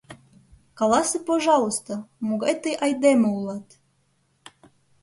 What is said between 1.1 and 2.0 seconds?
пожалуйста,